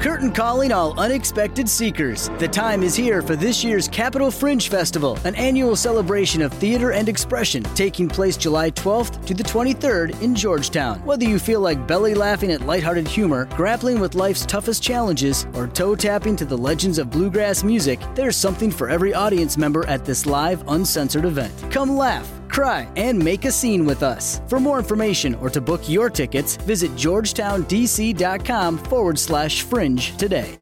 [0.00, 2.30] Curtain calling all unexpected seekers.
[2.38, 6.92] The time is here for this year's Capital Fringe Festival, an annual celebration of theater
[6.92, 11.04] and expression taking place July 12th to the 23rd in Georgetown.
[11.04, 15.68] Whether you feel like belly laughing at lighthearted humor, grappling with life's toughest challenges, or
[15.68, 20.06] toe tapping to the legends of bluegrass music, there's something for every audience member at
[20.06, 21.52] this live, uncensored event.
[21.70, 24.42] Come laugh cry, and make a scene with us.
[24.48, 30.58] For more information or to book your tickets, visit georgetowndc.com forward slash fringe today.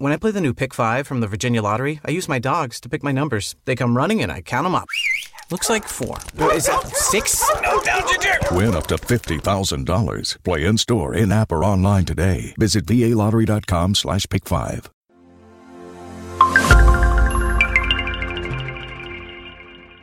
[0.00, 2.80] When I play the new Pick 5 from the Virginia Lottery, I use my dogs
[2.82, 3.56] to pick my numbers.
[3.64, 4.86] They come running and I count them up.
[5.50, 6.18] Looks like four.
[6.52, 7.42] Is that six?
[8.52, 10.44] Win up to $50,000.
[10.44, 12.54] Play in store, in app, or online today.
[12.58, 14.90] Visit VALottery.com slash pick five.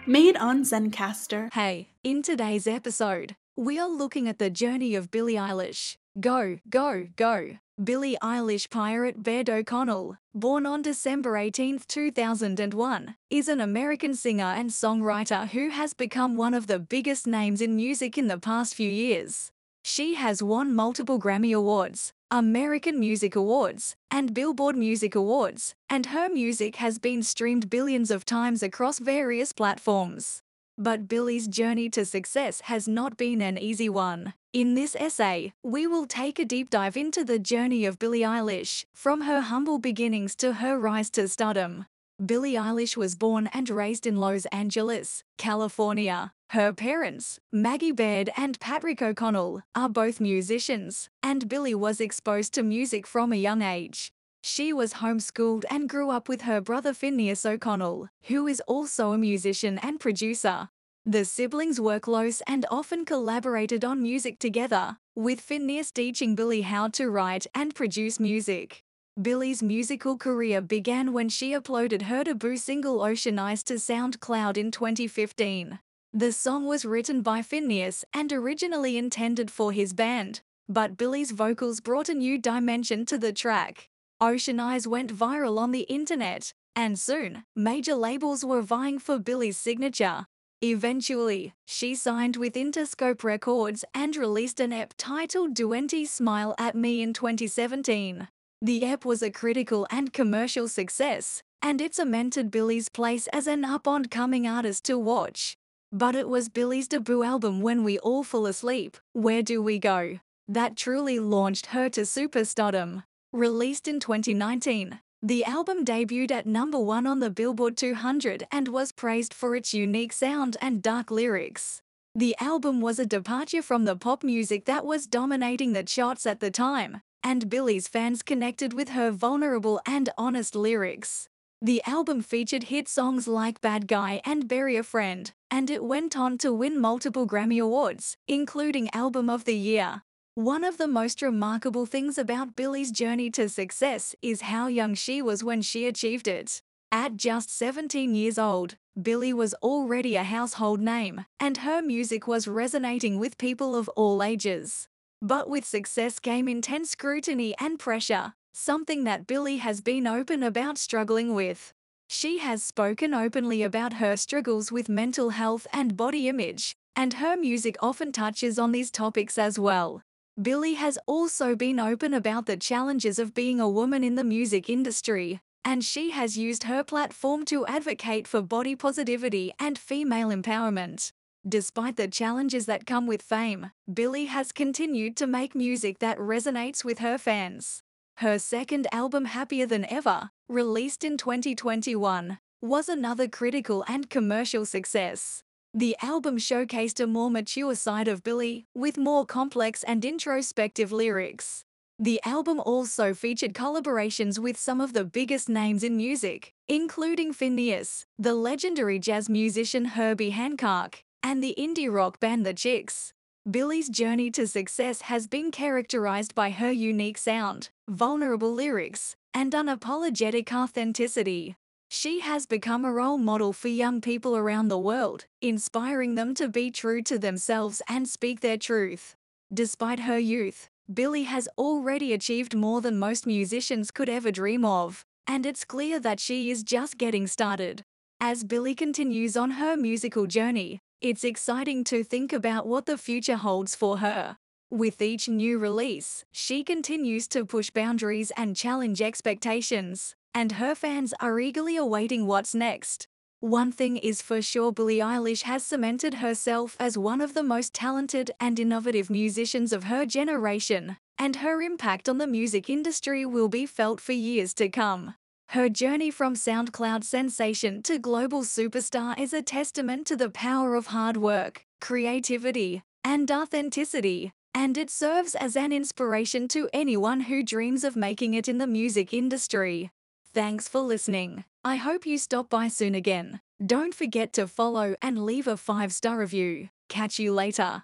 [0.08, 1.52] Made on Zencastr.
[1.54, 5.98] Hey, in today's episode, we are looking at the journey of Billie Eilish.
[6.20, 7.58] Go, go, go.
[7.84, 14.70] Billie Eilish Pirate Baird O'Connell, born on December 18, 2001, is an American singer and
[14.70, 18.90] songwriter who has become one of the biggest names in music in the past few
[18.90, 19.52] years.
[19.84, 26.28] She has won multiple Grammy Awards, American Music Awards, and Billboard Music Awards, and her
[26.28, 30.42] music has been streamed billions of times across various platforms.
[30.76, 34.34] But Billie's journey to success has not been an easy one.
[34.54, 38.86] In this essay, we will take a deep dive into the journey of Billie Eilish,
[38.92, 41.86] from her humble beginnings to her rise to stardom.
[42.24, 46.32] Billie Eilish was born and raised in Los Angeles, California.
[46.52, 52.64] Her parents, Maggie Baird and Patrick O'Connell, are both musicians, and Billie was exposed to
[52.64, 54.14] music from a young age.
[54.42, 59.18] She was homeschooled and grew up with her brother Finneas O'Connell, who is also a
[59.18, 60.70] musician and producer.
[61.06, 66.88] The siblings were close and often collaborated on music together, with Finneas teaching Billie how
[66.90, 68.85] to write and produce music.
[69.22, 74.72] Billie's musical career began when she uploaded her debut single Ocean Eyes to SoundCloud in
[74.72, 75.80] 2015.
[76.12, 81.80] The song was written by Finneas and originally intended for his band, but Billie's vocals
[81.80, 83.88] brought a new dimension to the track.
[84.20, 89.56] Ocean Eyes went viral on the internet, and soon, major labels were vying for Billie's
[89.56, 90.26] signature.
[90.62, 97.02] Eventually, she signed with Interscope Records and released an EP titled Don't Smile at Me
[97.02, 98.28] in 2017.
[98.66, 103.64] The app was a critical and commercial success, and it cemented Billie's place as an
[103.64, 105.56] up-and-coming artist to watch.
[105.92, 110.18] But it was Billie's debut album When We All Fall Asleep, Where Do We Go?
[110.48, 113.04] that truly launched her to superstardom.
[113.32, 118.92] Released in 2019, the album debuted at number one on the Billboard 200 and was
[118.92, 121.84] praised for its unique sound and dark lyrics.
[122.16, 126.40] The album was a departure from the pop music that was dominating the charts at
[126.40, 131.28] the time, and Billie's fans connected with her vulnerable and honest lyrics.
[131.60, 136.16] The album featured hit songs like Bad Guy and Bury a Friend, and it went
[136.16, 140.04] on to win multiple Grammy Awards, including Album of the Year.
[140.36, 145.20] One of the most remarkable things about Billie's journey to success is how young she
[145.24, 146.62] was when she achieved it.
[146.92, 152.48] At just 17 years old, Billie was already a household name, and her music was
[152.48, 154.88] resonating with people of all ages.
[155.22, 160.78] But with success came intense scrutiny and pressure, something that Billie has been open about
[160.78, 161.74] struggling with.
[162.08, 167.36] She has spoken openly about her struggles with mental health and body image, and her
[167.36, 170.02] music often touches on these topics as well.
[170.42, 174.70] Billie has also been open about the challenges of being a woman in the music
[174.70, 181.12] industry, and she has used her platform to advocate for body positivity and female empowerment.
[181.48, 186.84] Despite the challenges that come with fame, Billie has continued to make music that resonates
[186.84, 187.84] with her fans.
[188.18, 195.44] Her second album, Happier Than Ever, released in 2021, was another critical and commercial success.
[195.72, 201.64] The album showcased a more mature side of Billie, with more complex and introspective lyrics.
[202.00, 208.06] The album also featured collaborations with some of the biggest names in music, including Finneas,
[208.18, 213.12] the legendary jazz musician Herbie Hancock, and the indie rock band The Chicks.
[213.50, 220.54] Billie's journey to success has been characterized by her unique sound, vulnerable lyrics, and unapologetic
[220.54, 221.56] authenticity.
[221.90, 226.48] She has become a role model for young people around the world, inspiring them to
[226.48, 229.16] be true to themselves and speak their truth.
[229.52, 235.04] Despite her youth, Billie has already achieved more than most musicians could ever dream of,
[235.26, 237.84] and it's clear that she is just getting started.
[238.22, 243.36] As Billie continues on her musical journey, it's exciting to think about what the future
[243.36, 244.38] holds for her.
[244.72, 251.14] With each new release, she continues to push boundaries and challenge expectations, and her fans
[251.20, 253.08] are eagerly awaiting what's next.
[253.40, 257.76] One thing is for sure Billie Eilish has cemented herself as one of the most
[257.76, 263.48] talented and innovative musicians of her generation, and her impact on the music industry will
[263.48, 265.14] be felt for years to come.
[265.50, 270.88] Her journey from SoundCloud sensation to global superstar is a testament to the power of
[270.88, 277.84] hard work, creativity, and authenticity, and it serves as an inspiration to anyone who dreams
[277.84, 279.92] of making it in the music industry.
[280.34, 281.46] Thanks for listening.
[281.64, 283.40] I hope you stop by soon again.
[283.66, 286.70] Don't forget to follow and leave a five star review.
[286.90, 287.84] Catch you later.